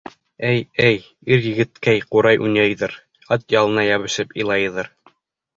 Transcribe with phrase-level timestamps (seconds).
[0.51, 0.95] —Эй, эй,
[1.35, 2.97] ир-егеткәй ҡурай уйнайҙыр,
[3.37, 4.95] ат ялына йәбешеп илайҙыр.